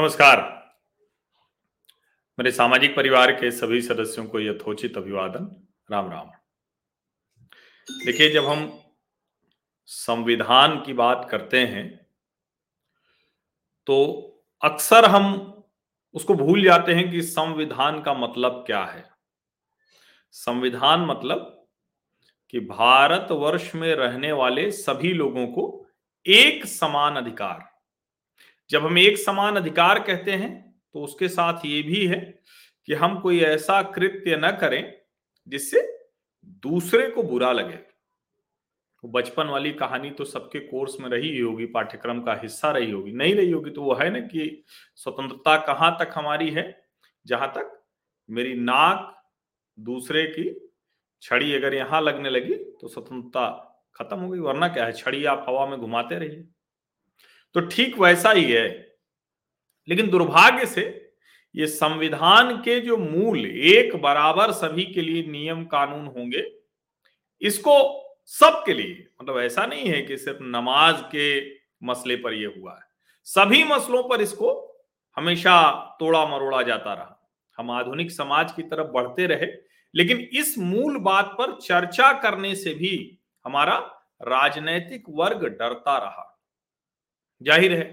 नमस्कार। 0.00 0.38
मेरे 2.38 2.50
सामाजिक 2.52 2.96
परिवार 2.96 3.32
के 3.32 3.50
सभी 3.50 3.80
सदस्यों 3.82 4.24
को 4.26 4.40
यथोचित 4.40 4.96
अभिवादन। 4.96 5.68
राम 5.90 6.10
राम। 6.10 6.30
देखिए, 7.88 8.30
जब 8.30 8.44
हम 8.44 8.80
संविधान 9.86 10.80
की 10.80 10.92
बात 10.92 11.28
करते 11.30 11.58
हैं 11.58 12.06
तो 13.86 13.96
अक्सर 14.62 15.04
हम 15.04 15.64
उसको 16.14 16.34
भूल 16.34 16.62
जाते 16.64 16.94
हैं 16.94 17.10
कि 17.10 17.22
संविधान 17.22 18.02
का 18.02 18.14
मतलब 18.14 18.62
क्या 18.66 18.84
है। 18.84 19.10
संविधान 20.32 21.00
मतलब 21.00 21.68
कि 22.50 22.60
भारतवर्ष 22.60 23.74
में 23.74 23.94
रहने 23.94 24.32
वाले 24.32 24.70
सभी 24.70 25.12
लोगों 25.12 25.46
को 25.46 25.86
एक 26.26 26.66
समान 26.66 27.16
अधिकार। 27.16 27.69
जब 28.70 28.84
हम 28.86 28.98
एक 28.98 29.18
समान 29.18 29.56
अधिकार 29.56 29.98
कहते 29.98 30.32
हैं 30.32 30.50
तो 30.94 31.02
उसके 31.02 31.28
साथ 31.28 31.64
ये 31.66 31.82
भी 31.82 32.06
है 32.06 32.18
कि 32.88 32.94
हम 32.94 33.18
कोई 33.20 33.40
ऐसा 33.40 33.80
कृत्य 33.82 34.36
न 34.36 34.50
करें 34.60 34.82
जिससे 35.46 35.80
दूसरे 36.62 37.06
को 37.06 37.22
बुरा 37.22 37.50
लगे। 37.52 37.76
तो 39.04 39.08
बचपन 39.08 39.46
वाली 39.46 39.70
कहानी 39.72 40.10
तो 40.10 40.24
सबके 40.24 40.60
कोर्स 40.60 40.96
में 41.00 41.08
रही 41.10 41.38
होगी, 41.38 41.66
पाठ्यक्रम 41.66 42.20
का 42.22 42.34
हिस्सा 42.42 42.70
रही 42.70 42.90
होगी। 42.90 43.12
नहीं 43.12 43.34
रही 43.34 43.50
होगी 43.50 43.70
तो 43.70 43.82
वो 43.82 43.94
है 43.94 44.08
ना 44.10 44.20
कि 44.20 44.64
स्वतंत्रता 44.96 45.56
कहाँ 45.66 45.96
तक 46.00 46.12
हमारी 46.14 46.50
है? 46.50 46.64
जहाँ 47.26 47.48
तक 47.48 47.76
मेरी 48.28 48.54
नाक 48.54 49.16
दूसरे 49.78 50.26
की 50.28 50.50
छड़ी 51.22 51.52
अगर 51.54 51.74
यहाँ 51.74 52.00
लगने 52.02 52.30
लगी 52.30 52.54
तो 52.54 52.88
स्वतंत्रता 52.88 53.48
खत्म 53.94 54.18
हो 54.18 54.28
गई, 54.30 54.38
वरना 54.38 54.68
क्या 54.68 54.84
है? 54.84 54.92
छड़ी 54.92 55.24
आप 55.24 55.44
हवा 55.48 55.66
में 55.66 55.78
घुमाते 55.78 56.18
रहिए। 56.18 56.44
तो 57.54 57.60
ठीक 57.60 57.98
वैसा 57.98 58.30
ही 58.30 58.50
है। 58.52 58.68
लेकिन 59.88 60.10
दुर्भाग्य 60.10 60.66
से 60.66 60.82
ये 61.54 61.66
संविधान 61.66 62.56
के 62.56 62.78
जो 62.80 62.96
मूल 62.96 63.46
एक 63.46 63.94
बराबर 63.96 64.52
सभी 64.52 64.84
के 64.84 65.00
लिए 65.00 65.22
नियम 65.22 65.64
कानून 65.64 66.06
होंगे, 66.06 66.44
इसको 67.42 67.74
सबके 68.30 68.74
लिए 68.74 69.06
मतलब 69.22 69.38
ऐसा 69.38 69.64
नहीं 69.66 69.88
है 69.88 70.00
कि 70.02 70.16
सिर्फ़ 70.16 70.42
नमाज़ 70.42 71.02
के 71.06 71.40
मसले 71.82 72.16
पर 72.16 72.34
यह 72.34 72.54
हुआ 72.58 72.74
है। 72.74 72.88
सभी 73.26 73.62
मसलों 73.64 74.02
पर 74.02 74.20
इसको 74.20 74.52
हमेशा 75.16 75.70
तोड़ा 76.00 76.24
मरोड़ा 76.26 76.62
जाता 76.62 76.92
रहा। 76.94 77.16
हम 77.58 77.70
आधुनिक 77.70 78.10
समाज 78.10 78.52
की 78.52 78.62
तरफ़ 78.62 78.86
बढ़ते 78.86 79.26
रहे, 79.26 79.46
लेकिन 79.94 80.18
इस 80.32 80.54
मूल 80.58 80.98
बात 80.98 81.34
पर 81.38 81.58
चर्चा 81.58 82.12
करने 82.12 82.54
से 82.54 82.74
भी 82.74 83.18
हमारा 83.44 83.78
राजनैतिक 84.22 85.04
वर्ग 85.08 85.44
डरता 85.44 85.96
रहा। 85.98 86.26
ज़ाहिर 87.40 87.72
है, 87.72 87.84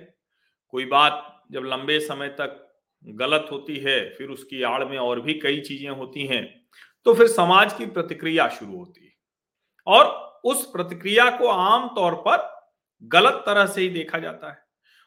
कोई 0.73 0.85
बात 0.87 1.23
जब 1.51 1.63
लंबे 1.65 1.99
समय 2.01 2.29
तक 2.31 2.63
गलत 3.05 3.47
होती 3.51 3.75
है, 3.77 3.99
फिर 4.09 4.29
उसकी 4.29 4.61
आड़ 4.65 4.83
में 4.85 4.97
और 4.99 5.21
भी 5.21 5.33
कई 5.39 5.59
चीज़ें 5.61 5.89
होती 5.91 6.25
हैं 6.27 6.45
तो 7.05 7.13
फिर 7.13 7.27
समाज 7.29 7.73
की 7.73 7.85
प्रतिक्रिया 7.87 8.47
शुरू 8.49 8.77
होती 8.77 9.05
है। 9.05 9.11
और 9.87 10.05
उस 10.45 10.65
प्रतिक्रिया 10.71 11.29
को 11.31 11.47
आम 11.47 11.87
तौर 11.95 12.15
पर 12.27 12.37
गलत 13.11 13.43
तरह 13.45 13.65
से 13.65 13.81
ही 13.81 13.89
देखा 13.89 14.19
जाता 14.19 14.49
है। 14.49 14.65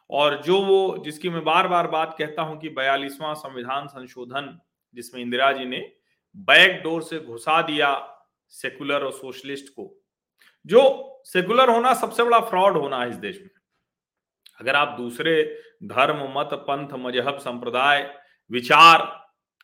और 0.09 0.41
जो 0.43 0.59
वो, 0.61 0.97
जिसकी 0.97 1.29
मैं 1.29 1.43
बार 1.43 1.67
बार 1.67 1.87
बात 1.89 2.15
कहता 2.17 2.41
हूँ 2.41 2.59
कि 2.59 2.69
बयालीसवां 2.71 3.33
संविधान 3.35 3.87
संशोधन, 3.87 4.57
जिसमें 4.95 5.21
इंदिरा 5.21 5.51
जी 5.51 5.65
ने 5.65 5.79
बैक 6.47 6.81
डोर 6.83 7.01
से 7.03 7.19
घुसा 7.19 7.61
दिया 7.61 7.93
सेकुलर 8.53 9.03
और 9.03 9.11
सोशलिस्ट 9.13 9.69
को, 9.69 9.89
जो 10.65 11.21
सेकुलर 11.25 11.69
होना 11.69 11.93
सबसे 11.95 12.23
बड़ा 12.23 12.39
फ्रॉड 12.41 12.77
होना 12.77 13.01
है 13.01 13.09
इस 13.09 13.15
देश 13.17 13.39
में। 13.39 13.49
अगर 14.61 14.75
आप 14.75 14.95
दूसरे 14.97 15.33
धर्म, 15.85 16.17
मत, 16.37 16.49
पंथ, 16.67 16.93
मज़हब, 16.99 17.37
संप्रदाय, 17.37 18.01
विचार 18.51 19.09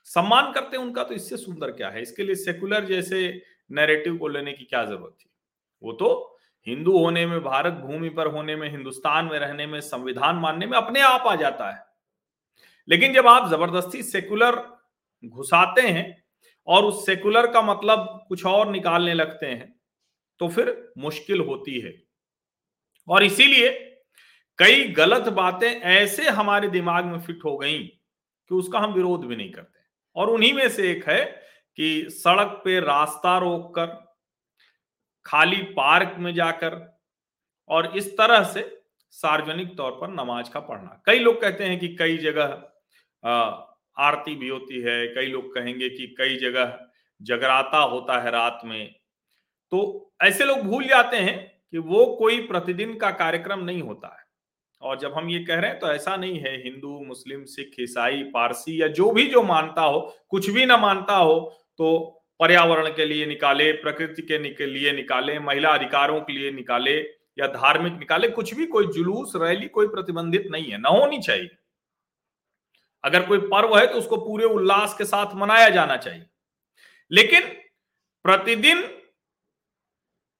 सम्मान 0.07 0.51
करते 0.51 0.77
हैं 0.77 0.83
उनका 0.83 1.03
तो 1.03 1.13
इससे 1.13 1.37
सुंदर 1.37 1.71
क्या 1.71 1.89
है? 1.89 2.01
इसके 2.01 2.23
लिए 2.23 2.35
सेकुलर 2.35 2.85
जैसे 2.85 3.41
नैरेटिव 3.71 4.17
को 4.17 4.27
लेने 4.27 4.53
की 4.53 4.65
क्या 4.65 4.83
ज़रूरत 4.85 5.15
थी? 5.21 5.29
वो 5.83 5.91
तो 5.93 6.37
हिंदू 6.67 6.97
होने 6.97 7.25
में, 7.25 7.39
भारत 7.43 7.73
भूमि 7.73 8.09
पर 8.09 8.27
होने 8.27 8.55
में, 8.55 8.69
हिंदुस्तान 8.71 9.25
में 9.25 9.37
रहने 9.39 9.65
में, 9.67 9.79
संविधान 9.81 10.35
मानने 10.35 10.65
में 10.65 10.77
अपने 10.77 11.01
आप 11.01 11.27
आ 11.27 11.35
जाता 11.35 11.69
है। 11.71 11.85
लेकिन 12.87 13.13
जब 13.13 13.27
आप 13.27 13.49
ज़बरदस्ती 13.49 14.03
सेकुलर 14.03 14.55
घुसाते 15.23 15.81
हैं 15.81 16.23
और 16.67 16.85
उस 16.85 17.05
सेकुलर 17.05 17.47
का 17.51 17.61
मतलब 17.61 18.25
कुछ 18.29 18.45
और 18.45 18.71
निकालने 18.71 19.13
लगते 19.13 19.45
हैं 19.45 19.73
तो 20.41 20.47
फिर 20.47 20.91
मुश्किल 20.97 21.39
होती 21.41 21.79
है। 21.79 21.93
और 23.07 23.23
इसीलिए 23.23 23.69
कई 24.59 24.83
गलत 24.87 25.27
बातें 25.29 25.69
ऐसे 25.69 26.29
हमारे 26.29 26.67
दिमाग 26.69 27.05
में 27.05 27.19
फिट 27.19 27.39
हो 27.45 27.57
गई 27.57 27.77
कि 27.79 28.55
उसका 28.55 28.79
हम 28.79 28.93
विरोध 28.93 29.25
भी 29.25 29.35
नहीं 29.35 29.51
करते। 29.51 29.79
और 30.15 30.29
उन्हीं 30.29 30.53
में 30.53 30.69
से 30.69 30.91
एक 30.91 31.09
है 31.09 31.23
कि 31.77 32.07
सड़क 32.09 32.61
पे 32.65 32.79
रास्ता 32.79 33.37
रोककर, 33.37 33.85
खाली 35.25 35.61
पार्क 35.71 36.15
में 36.19 36.33
जाकर 36.33 37.01
और 37.69 37.97
इस 37.97 38.11
तरह 38.17 38.43
से 38.43 38.81
सार्वजनिक 39.13 39.75
तौर 39.77 39.91
पर 39.91 40.09
नमाज़ 40.09 40.49
का 40.51 40.59
पढ़ना। 40.59 41.01
कई 41.05 41.19
लोग 41.19 41.41
कहते 41.41 41.63
हैं 41.63 41.79
कि 41.79 41.95
कई 41.95 42.17
जगह 42.17 42.63
आरती 43.97 44.35
भी 44.35 44.47
होती 44.47 44.81
है, 44.81 45.07
कई 45.07 45.25
लोग 45.25 45.53
कहेंगे 45.55 45.89
कि 45.89 46.15
कई 46.17 46.35
जगह 46.37 46.79
जगराता 47.21 47.77
होता 47.77 48.21
है 48.21 48.31
रात 48.31 48.61
में। 48.65 48.95
तो 49.71 50.11
ऐसे 50.21 50.45
लोग 50.45 50.59
भूल 50.59 50.87
जाते 50.87 51.17
हैं 51.17 51.37
कि 51.71 51.77
वो 51.77 52.05
कोई 52.15 52.39
प्रतिदिन 52.47 52.97
का 52.97 53.11
कार्यक्रम 53.11 53.63
नहीं 53.63 53.81
होता 53.81 54.07
है। 54.07 54.26
और 54.81 54.97
जब 54.99 55.13
हम 55.13 55.29
ये 55.29 55.43
कह 55.45 55.59
रहे 55.59 55.69
हैं 55.71 55.79
तो 55.79 55.87
ऐसा 55.87 56.15
नहीं 56.15 56.39
है, 56.39 56.55
हिंदू, 56.63 56.99
मुस्लिम, 57.05 57.43
सिख, 57.45 57.75
ईसाई, 57.79 58.23
पारसी 58.23 58.81
या 58.81 58.87
जो 58.89 59.11
भी 59.11 59.25
जो 59.27 59.43
मानता 59.43 59.81
हो, 59.81 59.99
कुछ 60.29 60.49
भी 60.49 60.65
ना 60.65 60.77
मानता 60.77 61.15
हो 61.15 61.39
तो 61.77 62.13
पर्यावरण 62.39 62.87
के 62.89 63.05
लिए 63.05 63.25
निकाले, 63.25 63.71
प्रकृति 63.73 64.21
के 64.21 64.65
लिए 64.65 64.91
निकाले, 64.93 65.39
महिला 65.39 65.69
अधिकारों 65.69 66.19
के 66.21 66.33
लिए 66.33 66.51
निकाले 66.51 66.97
या 67.39 67.47
धार्मिक 67.47 67.93
निकाले, 67.93 68.27
कुछ 68.29 68.53
भी 68.53 68.65
कोई 68.65 68.87
जुलूस, 68.87 69.33
रैली, 69.35 69.67
कोई 69.67 69.87
प्रतिबंधित 69.87 70.47
नहीं 70.51 70.71
है, 70.71 70.77
ना 70.77 70.89
होनी 70.89 71.19
चाहिए। 71.19 71.49
अगर 73.03 73.25
कोई 73.27 73.39
पर्व 73.39 73.77
है 73.77 73.85
तो 73.87 73.97
उसको 73.99 74.17
पूरे 74.17 74.45
उल्लास 74.45 74.95
के 74.97 75.05
साथ 75.05 75.35
मनाया 75.35 75.69
जाना 75.69 75.97
चाहिए। 75.97 76.25
लेकिन 77.11 77.43
प्रतिदिन 78.25 78.83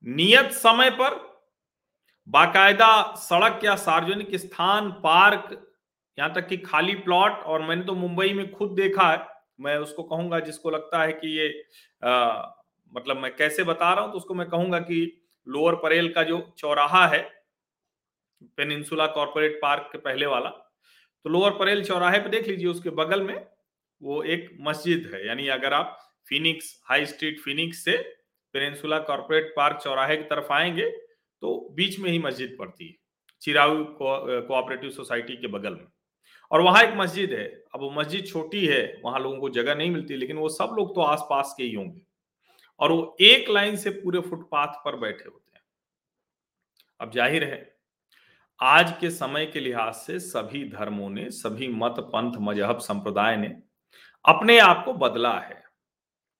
नियत 0.03 0.51
समय 0.53 0.89
पर 0.91 1.15
बाकायदा 2.27 3.15
सड़क 3.17 3.63
या 3.63 3.75
सार्वजनिक 3.75 4.35
स्थान 4.35 4.91
पार्क 5.03 5.49
यहाँ 6.17 6.33
तक 6.33 6.47
कि 6.47 6.57
खाली 6.57 6.95
प्लॉट 6.95 7.31
और 7.31 7.61
मैंने 7.61 7.83
तो 7.83 7.93
मुंबई 7.95 8.33
में 8.33 8.51
खुद 8.51 8.71
देखा 8.71 9.11
है 9.11 9.25
मैं 9.59 9.77
उसको 9.77 10.03
कहूँगा 10.03 10.39
जिसको 10.39 10.69
लगता 10.69 11.01
है 11.03 11.13
कि 11.13 11.37
ये 11.39 11.47
आ, 12.03 12.41
मतलब 12.93 13.17
मैं 13.17 13.35
कैसे 13.35 13.63
बता 13.63 13.93
रहा 13.93 14.03
हूँ 14.03 14.11
तो 14.11 14.17
उसको 14.17 14.33
मैं 14.33 14.47
कहूँगा 14.49 14.79
कि 14.79 14.99
लोअर 15.47 15.75
परेल 15.75 16.13
का 16.13 16.23
जो 16.23 16.41
चौराहा 16.57 17.05
है 17.07 17.21
पेनिनसुला 18.57 19.05
कॉरपोरेट 19.07 19.59
पार्क 19.61 19.89
के 19.91 19.97
पहले 19.97 20.25
वाला 20.25 20.49
तो 21.25 21.29
लोअर 21.29 21.51
परेल 21.51 21.83
चौराहे 21.83 22.19
पे 22.19 22.29
देख 22.29 22.47
लीजिए 22.47 22.67
उसके 22.67 22.89
बगल 22.89 23.21
में 23.21 23.35
वो 24.01 24.21
एक 24.23 24.57
मस्जिद 24.61 25.09
है 25.13 25.25
यानी 25.27 25.47
अगर 25.47 25.73
आप 25.73 25.97
फिनिक्स 26.29 26.81
हाई 26.89 27.05
स्ट्रीट 27.05 27.39
फिनिक्स 27.39 27.83
से 27.83 27.97
पेनिनसुला 28.55 28.99
कॉरपोरेट 28.99 29.53
पार्क 29.55 29.79
चौराहे 29.83 30.17
की 30.17 30.23
तरफ़ 30.23 30.53
आएँगे 30.53 30.91
तो 31.43 31.69
बीच 31.75 31.99
में 31.99 32.09
ही 32.11 32.19
मस्जिद 32.19 32.55
पड़ती 32.59 32.87
है 32.87 32.95
चिराऊ 33.41 33.83
कोऑपरेटिव 33.95 34.89
सोसाइटी 34.89 35.35
के 35.35 35.47
बगल 35.47 35.73
में। 35.73 35.87
और 36.51 36.61
वहाँ 36.61 36.83
एक 36.83 36.93
मस्जिद 36.97 37.31
है, 37.33 37.45
अब 37.73 37.81
वो 37.81 37.89
मस्जिद 37.91 38.25
छोटी 38.27 38.65
है, 38.65 39.01
वहाँ 39.05 39.19
लोगों 39.19 39.37
को 39.39 39.49
जगह 39.49 39.75
नहीं 39.75 39.91
मिलती, 39.91 40.15
लेकिन 40.15 40.37
वो 40.37 40.49
सब 40.49 40.75
लोग 40.77 40.93
तो 40.95 41.01
आसपास 41.01 41.53
के 41.57 41.63
ही 41.63 41.73
होंगे। 41.73 42.01
और 42.79 42.91
वो 42.91 43.15
एक 43.21 43.49
लाइन 43.49 43.75
से 43.75 43.89
पूरे 43.91 44.19
फुटपाथ 44.19 44.81
पर 44.85 44.95
बैठे 44.95 45.25
होते 45.25 45.57
हैं। 45.57 45.63
अब 46.99 47.11
ज़ाहिर 47.11 47.43
है, 47.43 47.75
आज 48.59 48.93
के 48.99 49.09
समय 49.11 49.45
के 49.45 49.59
लिहाज 49.59 49.93
से 49.95 50.19
सभी 50.19 50.63
धर्मों 50.69 51.09
ने, 51.09 51.29
सभी 51.31 51.67
मत 51.67 51.95
पंथ, 52.13 52.37
मज़हब 52.39 52.79
संप्रदाय 52.79 53.37
ने 53.37 53.55
अपने 54.25 54.57
आप 54.59 54.83
को 54.85 54.93
बदला 54.95 55.37
है। 55.39 55.63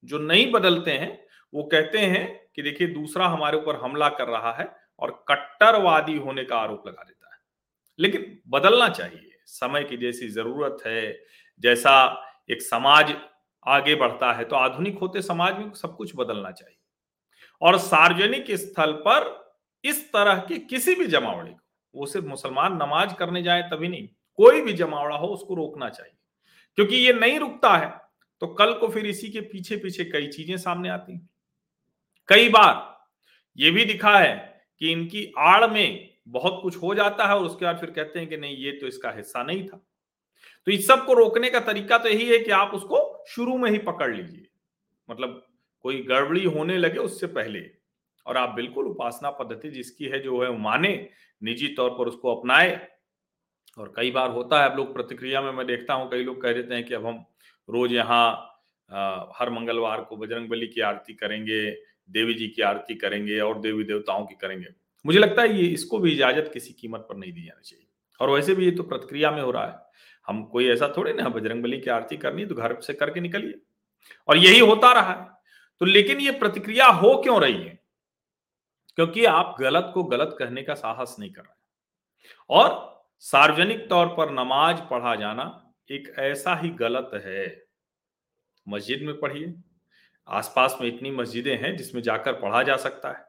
जो 0.04 0.18
नहीं 0.19 0.51
बदलते 0.51 0.92
हैं, 0.92 1.27
वो 1.54 1.63
कहते 1.63 2.00
हैं 2.00 2.50
कि 2.56 2.62
देखिए 2.62 2.88
दूसरा 2.88 3.27
हमारे 3.27 3.57
ऊपर 3.57 3.75
हमला 3.75 4.10
कर 4.10 4.27
रहा 4.27 4.51
है 4.54 4.66
और 5.00 5.12
कट्टरवादी 5.28 6.18
होने 6.18 6.44
का 6.44 6.58
आरोप 6.58 6.88
लगा 6.88 7.04
देता 7.04 7.34
है। 7.34 7.40
लेकिन 8.00 8.40
बदलना 8.50 8.90
चाहिए। 8.90 9.32
समय 9.46 9.84
की 9.84 9.98
जैसी 9.98 10.28
ज़रूरत 10.30 10.78
है, 10.86 11.20
जैसा 11.62 12.24
एक 12.50 12.62
समाज 12.62 13.14
आगे 13.68 13.96
बढ़ता 13.96 14.32
है 14.34 14.44
तो 14.46 14.56
आधुनिक 14.56 14.98
होते 15.00 15.22
समाज 15.22 15.58
में 15.58 15.72
सब 15.74 15.96
कुछ 15.96 16.12
बदलना 16.16 16.52
चाहिए। 16.52 16.78
और 17.62 17.78
सार्वजनिक 17.78 18.52
स्थल 18.52 18.92
पर 19.08 19.26
इस 19.84 20.08
तरह 20.14 20.36
के 20.40 20.58
किसी 20.60 20.96
भी 20.96 21.06
जमावड़े 21.08 21.52
को, 21.52 21.60
वो 21.96 22.06
सिर्फ़ 22.06 22.26
मुसलमान 22.28 22.74
नमाज़ 22.74 23.14
करने 23.16 23.44
जाए 23.44 23.62
तभी 23.64 23.88
नहीं, 23.88 24.08
कोई 24.40 24.62
भी 24.62 24.74
जमावड़ा 24.74 25.16
हो, 25.16 25.28
उसको 25.28 25.56
रोकना 25.56 25.90
चाहिए। 25.90 26.14
क्योंकि 26.78 26.96
ये 26.96 27.14
नहीं 27.14 27.40
रुकता 27.40 27.78
है 27.78 27.90
तो 28.42 28.48
कल 28.48 28.74
को 28.74 28.88
फिर 28.88 29.06
इसी 29.06 29.30
के 29.30 29.42
पीछे 29.42 29.78
पीछे 29.78 30.06
कई 30.06 30.28
चीज़ें 30.28 30.58
सामने 30.58 30.90
आती 30.90 31.18
कई 32.30 32.50
बार 32.50 32.76
ये 33.58 33.72
भी 33.72 33.86
दिखा 33.86 34.18
है 34.20 34.36
कि 34.81 34.91
इनकी 34.91 35.31
आड़ 35.38 35.68
में 35.68 36.09
बहुत 36.29 36.59
कुछ 36.63 36.75
हो 36.77 36.94
जाता 36.95 37.27
है 37.27 37.35
और 37.35 37.45
उसके 37.45 37.65
बाद 37.65 37.79
फिर 37.79 37.91
कहते 37.91 38.19
हैं 38.19 38.27
कि 38.29 38.38
नहीं, 38.38 38.56
ये 38.57 38.71
तो 38.71 38.88
इसका 38.88 39.12
हिस्सा 39.12 39.44
नहीं 39.44 39.68
था। 39.68 39.81
तो 40.68 40.71
इस 40.71 40.88
सबको 40.88 41.13
रोकने 41.13 41.50
का 41.50 41.59
तरीका 41.62 41.97
तो 41.97 42.09
यही 42.09 42.29
है 42.29 42.39
कि 42.39 42.51
आप 42.51 42.74
उसको 42.74 43.25
शुरू 43.29 43.57
में 43.57 43.69
ही 43.71 43.77
पकड़ 43.79 44.15
लीजिए। 44.15 44.47
मतलब 45.09 45.44
कोई 45.85 46.01
गड़बड़ी 46.03 46.44
होने 46.45 46.77
लगे 46.77 47.00
उससे 47.00 47.27
पहले 47.29 47.59
और 48.25 48.38
आप 48.38 48.53
बिल्कुल 48.56 48.88
उपासना 48.88 49.29
पद्धति 49.31 49.69
जिसकी 49.69 50.06
है, 50.06 50.19
जो 50.19 50.41
है 50.44 50.57
माने, 50.59 51.09
निजी 51.41 51.68
तौर 51.68 51.89
पर 51.89 52.07
उसको 52.07 52.35
अपनाए। 52.35 52.88
और 53.77 53.94
कई 53.95 54.12
बार 54.12 54.29
होता 54.31 54.62
है 54.62 54.69
अब 54.69 54.77
लोग 54.77 54.94
प्रतिक्रिया 54.94 55.41
में 55.41 55.51
मैं 55.51 55.65
देखता 55.68 55.94
हूँ, 55.94 56.09
कई 56.12 56.24
लोग 56.24 56.41
कह 56.41 56.53
देते 56.53 56.75
हैं 56.75 56.83
कि 56.85 56.94
अब 56.94 57.06
हम 57.06 57.24
रोज 57.69 57.94
यहाँ 57.94 58.53
हर 59.35 59.50
मंगलवार 59.50 60.01
को 60.01 60.18
बजरंग 60.18 60.50
बली 60.50 60.68
की 60.68 60.81
आरती 60.81 61.13
करेंगे 61.13 61.69
देवी 62.09 62.33
जी 62.33 62.48
की 62.48 62.62
आरती 62.62 62.95
करेंगे 62.95 63.39
और 63.39 63.59
देवी 63.59 63.83
देवताओं 63.83 64.25
की 64.25 64.36
करेंगे। 64.36 64.68
मुझे 65.06 65.19
लगता 65.19 65.42
है 65.42 65.57
ये 65.57 65.68
इसको 65.68 66.00
भी 66.00 66.12
इजाज़त 66.12 66.51
किसी 66.54 66.74
कीमत 66.74 67.00
पर 67.00 67.18
नहीं 67.18 67.33
दी 67.33 67.42
जानी 67.42 67.63
चाहिए। 67.63 67.88
और 68.21 68.30
वैसे 68.30 68.56
भी 68.56 68.65
ये 68.65 68.71
तो 68.71 68.83
प्रतिक्रिया 68.83 69.31
में 69.31 69.42
हो 69.42 69.51
रहा 69.51 69.68
है। 69.68 69.75
हम 70.27 70.44
कोई 70.44 70.68
ऐसा 70.68 70.94
थोड़े 70.98 71.13
ना 71.13 71.30
बजरंग 71.30 71.63
बली 71.63 71.80
की 71.80 71.89
आरती 71.89 72.18
करनी 72.18 72.45
तो 72.45 72.56
घर 72.56 72.81
से 72.81 72.94
करके 72.94 73.19
निकलिए। 73.19 73.62
और 74.27 74.38
यही 74.38 74.59
होता 74.59 74.94
रहा 74.94 75.13
है। 75.13 75.30
तो 75.80 75.86
लेकिन 75.86 76.19
ये 76.19 76.31
प्रतिक्रिया 76.31 76.86
हो 76.86 77.21
क्यों 77.24 77.42
रही 77.42 77.63
है? 77.63 77.80
क्योंकि 78.95 79.25
आप 79.25 79.56
गलत 79.60 79.92
को 79.94 80.03
गलत 80.03 80.36
कहने 80.39 80.63
का 80.63 80.74
साहस 80.74 81.15
नहीं 81.19 81.31
कर 81.31 81.42
रहे 81.42 81.56
और 82.50 82.98
सार्वजनिक 83.19 83.89
तौर 83.89 84.07
पर 84.07 84.31
नमाज़ 84.31 84.81
पढ़ा 84.89 85.15
जाना 85.15 85.74
एक 85.92 86.15
ऐसा 86.19 86.56
ही 86.56 86.69
गलत 86.69 87.12
है। 87.13 87.65
मस्जिद 88.68 89.01
में 89.01 89.19
पढ़िए। 89.19 89.53
आसपास 90.27 90.77
में 90.81 90.88
इतनी 90.88 91.12
मस्जिदें 91.12 91.56
हैं 91.57 91.75
जिसमें 91.77 92.01
जाकर 92.03 92.33
पढ़ा 92.35 92.62
जा 92.63 92.75
सकता 92.77 93.09
है। 93.09 93.25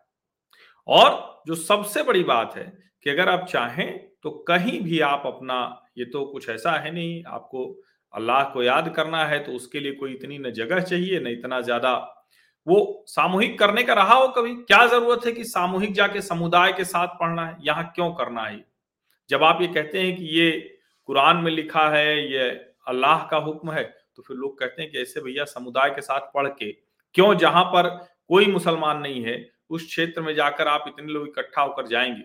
और 0.89 1.43
जो 1.47 1.55
सबसे 1.57 2.03
बड़ी 2.03 2.23
बात 2.25 2.57
है 2.57 2.73
कि 3.07 3.11
अगर 3.11 3.29
आप 3.29 3.47
चाहें 3.47 3.99
तो 4.23 4.31
कहीं 4.49 4.81
भी 4.81 5.01
आप 5.03 5.23
अपना, 5.27 5.59
ये 5.99 6.05
तो 6.05 6.25
कुछ 6.27 6.49
ऐसा 6.49 6.73
है 6.73 6.93
नहीं, 6.95 7.23
आपको 7.27 7.81
अल्लाह 8.15 8.43
को 8.45 8.63
याद 8.63 8.93
करना 8.97 9.25
है 9.27 9.39
तो 9.45 9.53
उसके 9.53 9.81
लिए 9.81 9.93
कोई 9.95 10.13
इतनी 10.13 10.39
न 10.39 10.51
जगह 10.53 10.81
चाहिए, 10.83 11.21
न 11.21 11.27
इतना 11.29 11.61
ज़्यादा। 11.61 11.95
वो 12.67 13.05
सामूहिक 13.09 13.59
करने 13.59 13.83
का 13.83 13.95
रहा 13.95 14.15
हो 14.15 14.27
कभी? 14.29 14.55
क्या 14.55 14.87
ज़रूरत 14.87 15.27
है 15.27 15.33
कि 15.33 15.45
सामूहिक 15.47 15.93
जाके 15.95 16.21
समुदाय 16.23 16.73
के 16.73 16.85
साथ 16.87 17.09
पढ़ना 17.21 17.47
है? 17.47 17.57
यहाँ 17.63 17.93
क्यों 17.95 18.11
करना 18.15 18.45
है 18.45 18.65
जब 19.31 19.43
आप 19.45 19.61
ये 19.63 19.69
कहते 19.69 20.01
हैं 20.01 20.17
कि 20.17 20.25
ये 20.33 20.51
कुरान 21.09 21.37
में 21.37 21.51
लिखा 21.53 21.89
है, 21.91 22.33
ये 22.33 22.49
अल्लाह 22.89 23.27
का 23.27 23.37
हुक्म 23.39 23.73
है 23.73 23.85
तो 24.17 24.23
फिर 24.23 24.37
लोग 24.37 24.59
कहते 24.59 24.83
हैं 24.83 24.91
कि 24.91 24.99
ऐसे 24.99 25.21
भैया 25.21 25.45
समुदाय 25.47 25.91
के 25.91 26.01
साथ 26.03 26.21
पढ़ 26.35 26.49
के 26.53 26.71
क्यों 27.15 27.35
जहाँ 27.35 27.65
पर 27.65 28.09
कोई 28.29 28.47
मुसलमान 28.47 28.99
नहीं 28.99 29.25
है, 29.25 29.51
उस 29.71 29.87
क्षेत्र 29.87 30.23
में 30.23 30.35
जाकर 30.35 30.69
आप 30.69 30.85
इतने 30.89 31.13
लोग 31.13 31.29
इकट्ठा 31.29 31.63
होकर 31.63 31.87
जाएँगे? 31.87 32.23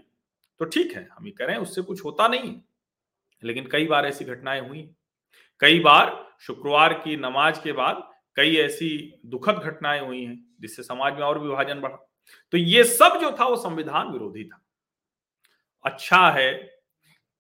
तो 0.59 0.65
ठीक 0.65 0.95
है, 0.95 1.09
हम 1.18 1.25
ये 1.25 1.31
करें, 1.31 1.57
उससे 1.57 1.81
कुछ 1.81 2.06
होता 2.06 2.27
नहीं 2.27 2.62
लेकिन 3.44 3.68
कई 3.71 3.85
बार 3.85 4.06
ऐसी 4.06 4.25
घटनाएँ 4.25 4.68
हुई 4.68 4.89
कई 5.59 5.80
बार 5.80 6.35
शुक्रवार 6.39 6.94
की 6.94 7.15
नमाज़ 7.15 7.62
के 7.62 7.71
बाद 7.71 8.09
कई 8.35 8.56
ऐसी 8.56 9.19
दुखद 9.25 9.56
घटनाएँ 9.56 10.01
हुई 10.01 10.25
हैं, 10.25 10.56
जिससे 10.62 10.83
समाज 10.83 11.13
में 11.13 11.21
और 11.21 11.39
विभाजन 11.39 11.80
बढ़ा। 11.80 11.97
तो 12.51 12.57
ये 12.57 12.83
सब 12.83 13.19
जो 13.21 13.31
था, 13.39 13.45
वो 13.45 13.56
संविधान 13.56 14.07
विरोधी 14.07 14.44
था। 14.44 14.62
अच्छा 15.85 16.30
है 16.30 16.53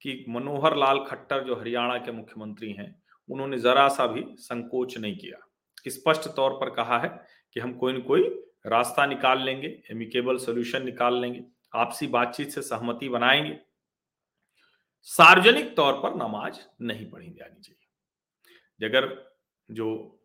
कि 0.01 0.25
मनोहर 0.29 0.77
लाल 0.77 0.99
खट्टर, 0.99 1.43
जो 1.43 1.55
हरियाणा 1.55 1.97
के 1.97 2.11
मुख्यमंत्री 2.11 2.71
हैं, 2.71 3.03
उन्होंने 3.29 3.57
जरा 3.57 3.87
सा 3.87 4.07
भी 4.07 4.25
संकोच 4.29 4.97
नहीं 4.97 5.17
किया। 5.17 5.52
स्पष्ट 5.89 6.29
तौर 6.35 6.53
पर 6.53 6.69
कहा 6.69 6.99
है 6.99 7.25
कि 7.53 7.59
हम 7.59 7.73
कोई 7.73 7.93
न 7.93 8.01
कोई 8.01 8.43
रास्ता 8.65 9.05
निकाल 9.05 9.41
लेंगे 9.41 9.83
एमिकेबल 9.91 10.37
सोल्यूशन 10.37 10.85
निकाल 10.85 11.21
लेंगे, 11.21 11.43
आपसी 11.75 12.07
बातचीत 12.07 12.49
से 12.49 12.61
सहमति 12.61 13.09
बनाएँगे। 13.09 13.59
सार्वजनिक 15.01 15.75
तौर 15.75 15.93
पर 15.93 16.15
नमाज़ 16.15 16.59
नहीं 16.81 17.11
पढ़ी 17.11 17.27
जानी 17.27 17.61
चाहिए 17.61 17.79
अगर 18.87 19.31
जो 19.71 20.19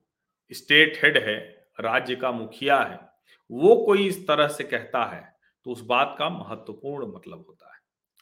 स्टेट 0.53 1.01
हेड 1.05 1.19
है, 1.19 1.69
राज्य 1.81 2.17
का 2.17 2.33
मुखिया 2.33 2.81
है, 2.81 3.01
वो 3.51 3.85
कोई 3.87 4.09
इस 4.09 4.29
तरह 4.29 4.49
से 4.49 4.65
कहता 4.65 5.05
है 5.05 5.37
तो 5.65 5.71
उस 5.71 5.81
बात 5.81 6.17
का 6.19 6.29
महत्वपूर्ण 6.29 7.13
मतलब 7.13 7.45
होता 7.49 7.75
है। 7.75 7.81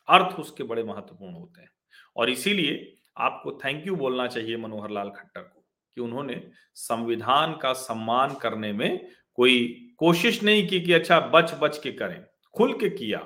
अर्थ 0.08 0.36
उसके 0.36 0.62
बड़े 0.62 0.82
महत्वपूर्ण 0.82 1.34
होते 1.34 1.60
हैं। 1.60 1.70
और 2.16 2.30
इसीलिए 2.30 2.96
आपको 3.18 3.58
थैंक 3.64 3.86
यू 3.86 3.96
बोलना 3.96 4.26
चाहिए 4.26 4.56
मनोहर 4.56 4.90
लाल 4.90 5.10
खट्टर 5.10 5.40
को। 5.40 5.55
कि 5.96 6.02
उन्होंने 6.02 6.42
संविधान 6.76 7.52
का 7.52 7.72
सम्मान 7.72 8.34
करने 8.34 8.72
में 8.72 9.08
कोई 9.38 9.92
कोशिश 9.98 10.42
नहीं 10.42 10.66
की 10.68 10.80
कि 10.80 10.92
अच्छा 10.92 11.18
बच 11.32 11.54
बच 11.54 11.78
के 11.78 11.92
करें, 11.92 12.24
खुल 12.54 12.72
के 12.72 12.88
किया। 12.90 13.20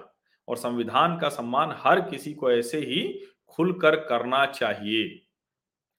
और 0.48 0.56
संविधान 0.56 1.18
का 1.18 1.28
सम्मान 1.28 1.74
हर 1.78 2.00
किसी 2.00 2.32
को 2.34 2.50
ऐसे 2.52 2.78
ही 2.80 3.02
खुलकर 3.48 3.96
करना 4.00 4.44
चाहिए। 4.46 5.20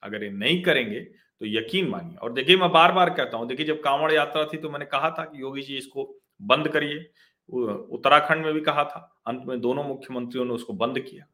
अगर 0.03 0.23
ये 0.23 0.29
नहीं 0.29 0.61
करेंगे 0.63 0.99
तो 0.99 1.45
यकीन 1.47 1.87
मानिए। 1.89 2.15
और 2.15 2.33
देखिए, 2.33 2.57
मैं 2.57 2.71
बार 2.71 2.91
बार 2.91 3.09
कहता 3.09 3.37
हूँ, 3.37 3.47
देखिए, 3.47 3.65
जब 3.65 3.81
कांवड़ 3.83 4.11
यात्रा 4.11 4.45
थी 4.45 4.57
तो 4.57 4.69
मैंने 4.69 4.85
कहा 4.85 5.09
था 5.09 5.23
कि 5.25 5.41
योगी 5.41 5.61
जी 5.61 5.77
इसको 5.77 6.09
बंद 6.41 6.67
करिए। 6.67 6.97
उत्तराखंड 7.49 8.45
में 8.45 8.53
भी 8.53 8.61
कहा 8.61 8.83
था, 8.83 9.21
अंत 9.27 9.43
में 9.47 9.59
दोनों 9.61 9.83
मुख्यमंत्रियों 9.83 10.45
ने 10.45 10.53
उसको 10.53 10.73
बंद 10.75 10.99
किया। 10.99 11.25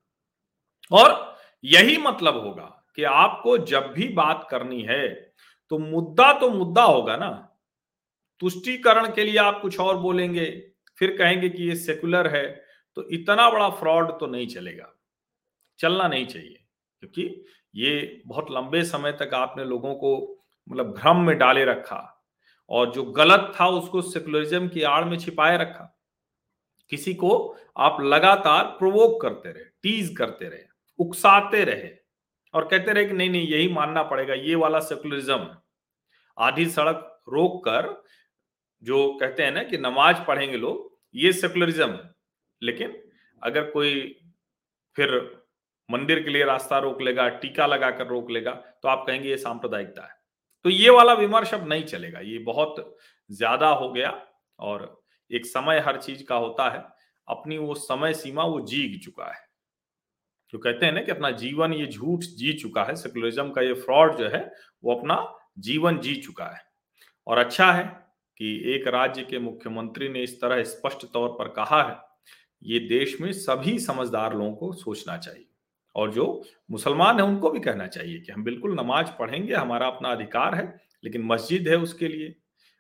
और 0.92 1.36
यही 1.64 1.98
मतलब 1.98 2.38
होगा 2.38 2.77
कि 2.98 3.04
आपको 3.04 3.58
जब 3.68 3.92
भी 3.92 4.08
बात 4.14 4.48
करनी 4.52 4.82
है 4.84 5.08
तो 5.72 5.78
मुद्दा 5.80 6.32
तो 6.40 6.50
मुद्दा 6.50 6.84
होगा 6.84 7.16
ना। 7.18 7.30
तुष्टीकरण 8.42 9.12
के 9.14 9.24
लिए 9.24 9.38
आप 9.40 9.60
कुछ 9.62 9.80
और 9.80 9.98
बोलेंगे, 9.98 10.46
फिर 10.98 11.16
कहेंगे 11.18 11.50
कि 11.50 11.64
ये 11.64 11.76
सेकुलर 11.76 12.28
है 12.28 12.46
तो 12.98 13.08
इतना 13.10 13.50
बड़ा 13.50 13.70
फ्रॉड 13.72 14.12
तो 14.20 14.28
नहीं 14.28 14.48
चलेगा। 14.48 14.94
चलना 15.80 16.08
नहीं 16.08 16.26
चाहिए, 16.28 16.64
क्योंकि 17.04 17.46
ये 17.76 18.22
बहुत 18.28 18.48
लंबे 18.52 18.84
समय 18.86 19.12
तक 19.12 19.34
आपने 19.34 19.66
लोगों 19.66 19.94
को 19.96 20.16
मतलब 20.68 20.94
भ्रम 20.94 21.22
में 21.22 21.38
डाले 21.38 21.66
रखा 21.66 22.02
और 22.70 22.92
जो 22.94 23.04
गलत 23.12 23.52
था 23.60 23.68
उसको 23.70 24.02
सेकुलरिज्म 24.04 24.68
की 24.68 24.82
आड़ 24.84 25.04
में 25.06 25.18
छिपाए 25.20 25.58
रखा। 25.58 25.94
किसी 26.92 27.14
को 27.14 27.38
आप 27.78 28.02
लगातार 28.02 28.64
प्रोवोक 28.80 29.22
करते 29.22 29.50
रहे, 29.50 29.64
टीज 29.84 30.14
करते 30.18 30.46
रहे, 30.46 30.64
उकसाते 31.00 31.64
रहे। 31.64 31.96
और 32.58 32.68
कहते 32.68 32.94
रहे 32.94 33.06
कि 33.06 33.14
नहीं 33.14 33.30
नहीं, 33.30 33.48
यही 33.48 33.68
मानना 33.70 34.04
पड़ेगा, 34.06 34.34
ये 34.34 34.56
वाला 34.58 34.80
सेकुलरिज्म 34.82 35.50
आधी 36.38 36.66
सड़क 36.68 37.24
रोक 37.30 37.64
कर 37.66 37.90
जो 38.84 38.98
कहते 39.20 39.44
हैं 39.44 39.52
ना 39.52 39.64
कि 39.64 39.78
नमाज़ 39.80 40.18
पढ़ेंगे 40.28 40.58
लोग, 40.58 40.92
ये 41.16 41.34
सेकुलरिज्म 41.34 42.00
लेकिन 42.62 42.94
अगर 43.42 43.70
कोई 43.72 43.94
फिर 44.96 45.10
मंदिर 45.90 46.24
के 46.24 46.30
लिए 46.30 46.46
रास्ता 46.46 46.78
रोक 46.80 47.02
लेगा, 47.02 47.28
टीका 47.30 47.66
लगाकर 47.66 48.08
रोक 48.08 48.32
लेगा 48.32 48.52
तो 48.52 48.90
आप 48.90 49.04
कहेंगे 49.08 49.30
ये 49.30 49.38
सांप्रदायिकता 49.38 50.04
है। 50.04 50.16
तो 50.66 50.70
ये 50.70 50.90
वाला 50.90 51.14
विमर्श 51.16 51.54
अब 51.54 51.68
नहीं 51.70 51.84
चलेगा, 51.86 52.20
ये 52.20 52.38
बहुत 52.40 52.98
ज़्यादा 53.30 53.68
हो 53.72 53.92
गया 53.92 54.10
और 54.60 55.04
एक 55.32 55.46
समय 55.46 55.80
हर 55.80 55.98
चीज़ 56.00 56.24
का 56.26 56.36
होता 56.38 56.70
है, 56.70 56.84
अपनी 57.28 57.58
वो 57.58 57.74
समय 57.76 58.14
सीमा 58.16 58.44
वो 58.46 58.60
जीग 58.68 59.00
चुका 59.04 59.26
है। 59.26 59.46
जो 60.54 60.60
कहते 60.60 60.86
हैं 60.86 60.94
ना 60.94 61.02
कि 61.02 61.12
अपना 61.12 61.32
जीवन 61.32 61.74
ये 61.74 61.86
झूठ 61.86 62.24
जी 62.38 62.54
चुका 62.54 62.84
है 62.84 62.96
सेकुलरिज्म 62.96 63.50
का 63.52 63.62
ये 63.62 63.74
फ्रॉड 63.74 64.18
जो 64.18 64.28
है, 64.28 64.52
वो 64.84 64.96
अपना 64.96 65.34
जीवन 65.60 65.98
जी 65.98 66.16
चुका 66.16 66.46
है। 66.46 66.62
और 67.28 67.38
अच्छा 67.38 67.72
है 67.72 67.84
कि 68.40 68.54
एक 68.74 68.88
राज्य 68.88 69.24
के 69.24 69.40
मुख्यमंत्री 69.40 70.10
ने 70.10 70.24
इस 70.24 70.40
तरह 70.42 70.64
स्पष्ट 70.64 71.06
तौर 71.14 71.30
पर 71.30 71.48
कहा 71.54 71.82
है, 71.84 71.98
ये 72.64 72.80
देश 72.80 73.20
में 73.22 73.32
सभी 73.32 73.78
समझदार 73.80 74.34
लोगों 74.34 74.54
को 74.54 74.72
सोचना 74.74 75.18
चाहिए। 75.18 75.46
और 75.96 76.12
जो 76.14 76.44
मुसलमान 76.72 77.20
है, 77.20 77.24
उनको 77.24 77.50
भी 77.50 77.60
कहना 77.60 77.88
चाहिए 77.88 78.20
कि 78.20 78.32
हम 78.32 78.44
बिल्कुल 78.44 78.76
नमाज़ 78.76 79.08
पढ़ेंगे, 79.20 79.54
हमारा 79.54 79.88
अपना 79.88 80.10
अधिकार 80.10 80.56
है, 80.56 80.66
लेकिन 81.04 81.24
मस्जिद 81.24 81.68
है 81.68 81.78
उसके 81.78 82.08
लिए, 82.08 82.36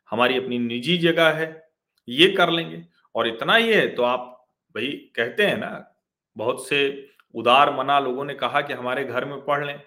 हमारी 0.10 0.38
अपनी 0.38 0.60
निजी 0.60 0.98
जगह 0.98 1.30
है, 1.32 1.68
ये 2.08 2.28
कर 2.30 2.52
लेंगे। 2.52 2.84
और 3.16 3.28
इतना 3.28 3.56
ही 3.56 3.74
है 3.74 3.88
तो 3.88 4.04
आप 4.04 4.34
भाई 4.76 4.88
कहते 5.16 5.46
हैं 5.46 5.58
ना, 5.58 5.94
बहुत 6.36 6.68
से 6.68 7.10
उदार 7.38 7.76
मना 7.78 8.00
लोगों 8.00 8.26
ने 8.26 8.34
कहा 8.34 8.62
कि 8.62 8.74
हमारे 8.74 9.04
घर 9.06 9.26
में 9.26 9.46
पढ़ 9.46 9.66
लें। 9.66 9.80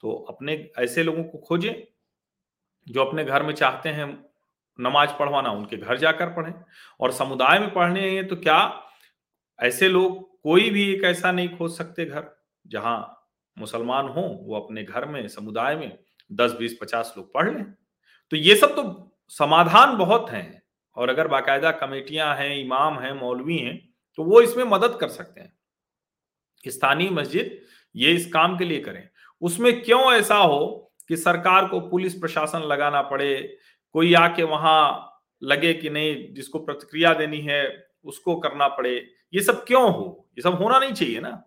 तो 0.00 0.26
अपने, 0.28 0.70
ऐसे 0.78 1.02
लोगों 1.02 1.24
को 1.24 1.38
खोजें, 1.38 1.74
जो 2.88 3.04
अपने 3.04 3.24
घर 3.24 3.42
में 3.42 3.54
चाहते 3.54 3.88
हैं 3.88 4.06
नमाज़ 4.80 5.10
पढ़वाना, 5.18 5.50
उनके 5.50 5.76
घर 5.76 5.96
जाकर 5.96 6.26
पढ़ें। 6.26 6.54
और 7.00 7.12
समुदाय 7.12 7.58
में 7.58 7.72
पढ़ने 7.74 8.10
हैं 8.10 8.28
तो 8.28 8.36
क्या 8.36 8.82
ऐसे 9.58 9.88
लोग 9.88 10.40
कोई 10.42 10.70
भी 10.70 10.94
एक 10.94 11.04
ऐसा 11.04 11.32
नहीं 11.32 11.48
खोज 11.48 11.72
सकते 11.72 12.04
घर? 12.04 12.24
जहाँ 12.66 13.28
मुसलमान 13.58 14.08
हो, 14.08 14.22
वो 14.42 14.60
अपने 14.60 14.82
घर 14.84 15.04
में, 15.04 15.28
समुदाय 15.28 15.76
में 15.76 15.98
दस, 16.32 16.52
बीस, 16.52 16.78
पचास 16.80 17.14
लोग 17.16 17.32
पढ़ 17.34 17.54
लें। 17.54 17.64
तो 18.30 18.36
ये 18.36 18.56
सब 18.56 18.76
तो 18.76 19.16
समाधान 19.28 19.96
बहुत 19.96 20.30
हैं। 20.30 20.62
और 20.96 21.10
अगर 21.10 21.28
बाकायदा 21.28 21.70
कमेटियाँ 21.70 22.34
हैं, 22.36 22.56
इमाम 22.56 22.98
हैं, 22.98 23.12
मौलवी 23.12 23.58
हैं 23.58 23.88
तो 24.16 24.24
वो 24.24 24.40
इसमें 24.40 24.64
मदद 24.64 24.98
कर 25.00 25.08
सकते 25.08 25.40
हैं। 25.40 25.52
स्थानीय 26.70 27.10
मस्जिद 27.10 27.60
ये 27.96 28.12
इस 28.12 28.32
काम 28.32 28.58
के 28.58 28.64
लिए 28.64 28.80
करें। 28.80 29.08
उसमें 29.40 29.82
क्यों 29.82 30.12
ऐसा 30.12 30.36
हो 30.36 30.92
कि 31.08 31.16
सरकार 31.16 31.66
को 31.68 31.80
पुलिस 31.80 32.14
प्रशासन 32.14 32.58
लगाना 32.58 33.02
पड़े, 33.02 33.58
कोई 33.92 34.14
आके 34.14 34.42
वहाँ 34.42 35.08
लगे 35.42 35.74
कि 35.74 35.90
नहीं, 35.90 36.34
जिसको 36.34 36.58
प्रतिक्रिया 36.58 37.14
देनी 37.14 37.40
है, 37.40 37.86
उसको 38.04 38.36
करना 38.36 38.68
पड़े, 38.68 39.08
ये 39.34 39.40
सब 39.40 39.64
क्यों 39.64 39.92
हो? 39.92 40.28
ये 40.38 40.42
सब 40.42 40.54
होना 40.54 40.78
नहीं 40.78 40.92
चाहिए 40.92 41.20
ना। 41.20 41.44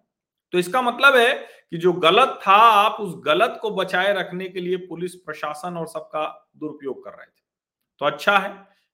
तो 0.52 0.60
इसका 0.60 0.82
मतलब 0.82 1.16
है 1.16 1.34
कि 1.72 1.78
जो 1.78 1.94
गलत 1.94 2.40
था, 2.48 2.56
आप 2.56 3.02
उस 3.02 3.16
गलत 3.26 3.60
को 3.62 3.72
बचाए 3.72 4.14
रखने 4.14 4.50
के 4.50 4.60
लिए 4.60 4.78
पुलिस 4.78 5.16
प्रशासन 5.16 5.78
और 5.78 5.88
सबका 5.88 6.52
दुरुपयोग 6.58 7.04
कर 7.04 7.12
रहे 7.12 7.26
थे। 7.26 7.44
तो 8.00 8.06
अच्छा 8.06 8.38
है 8.38 8.50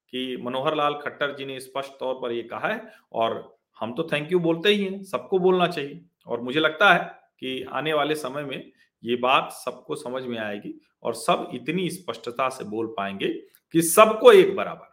कि 0.10 0.38
मनोहर 0.42 0.76
लाल 0.76 0.94
खट्टर 0.94 1.36
जी 1.36 1.46
ने 1.46 1.60
स्पष्ट 1.60 1.92
तौर 1.92 2.16
पर 2.16 2.32
यह 2.32 2.48
कहा 2.52 2.68
है 2.68 2.94
और 3.12 3.58
हम 3.80 3.94
तो 3.94 4.04
थैंक 4.04 4.32
यू 4.32 4.40
बोलते 4.40 4.70
ही 4.70 4.84
हैं, 4.84 5.04
सबको 5.04 5.40
बोलना 5.40 5.68
चाहिए। 5.68 6.06
और 6.28 6.42
मुझे 6.42 6.60
लगता 6.60 6.94
है 6.94 7.06
कि 7.40 7.64
आने 7.64 7.94
वाले 7.94 8.16
समय 8.16 8.44
में 8.44 8.72
ये 9.04 9.16
बात 9.16 9.52
सबको 9.52 9.96
समझ 9.96 10.24
में 10.24 10.40
आएगी 10.40 10.82
और 11.04 11.14
सब 11.14 11.50
इतनी 11.54 11.90
स्पष्टता 11.90 12.50
से 12.50 12.64
बोल 12.64 12.88
पाएँगे 12.88 13.28
कि 13.72 13.82
सबको 13.82 14.32
एक 14.32 14.56
बराबर 14.56 14.92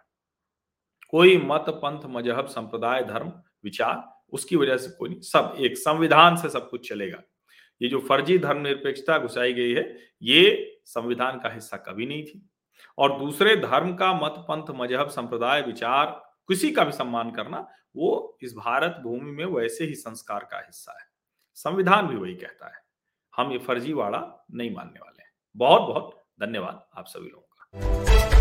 कोई 1.10 1.36
मत, 1.36 1.64
पंथ, 1.68 2.00
मज़हब, 2.06 2.46
संप्रदाय, 2.46 3.02
धर्म, 3.02 3.32
विचार 3.64 4.18
उसकी 4.32 4.56
वजह 4.56 4.76
से 4.76 4.90
कोई 4.90 5.08
नहीं, 5.08 5.20
सब 5.20 5.54
एक 5.58 5.78
संविधान 5.78 6.36
से 6.36 6.48
सब 6.48 6.70
कुछ 6.70 6.88
चलेगा। 6.88 7.22
ये 7.82 7.88
जो 7.88 7.98
फर्जी 7.98 8.38
धर्मनिरपेक्षता 8.38 9.18
घुसाई 9.18 9.52
गई 9.52 9.72
है, 9.72 9.98
ये 10.22 10.80
संविधान 10.84 11.40
का 11.40 11.48
हिस्सा 11.48 11.76
कभी 11.76 12.06
नहीं 12.06 12.24
थी। 12.24 12.50
और 12.98 13.18
दूसरे, 13.18 13.56
धर्म 13.56 13.94
का 13.94 14.12
मत, 14.14 14.34
पंथ, 14.38 14.64
मज़हब, 14.70 15.08
संप्रदाय, 15.08 15.62
विचार, 15.62 16.06
किसी 16.48 16.70
का 16.70 16.84
भी 16.84 16.92
सम्मान 16.92 17.30
करना, 17.30 17.68
वो 17.96 18.38
इस 18.42 18.54
भारत 18.54 19.00
भूमि 19.02 19.30
में 19.30 19.44
वैसे 19.44 19.84
ही 19.84 19.94
संस्कार 19.94 20.48
का 20.50 20.58
हिस्सा 20.58 20.92
है। 20.92 21.17
संविधान 21.58 22.06
भी 22.06 22.16
वही 22.16 22.34
कहता 22.34 22.66
है। 22.66 22.82
हम 23.36 23.52
ये 23.52 23.58
फर्जीवाड़ा 23.58 24.46
नहीं 24.54 24.74
मानने 24.74 25.00
वाले 25.00 25.22
बहुत 25.56 25.82
बहुत 25.82 26.24
धन्यवाद 26.40 26.86
आप 26.96 27.06
सभी 27.06 27.28
लोगों 27.28 27.46
का। 27.50 28.37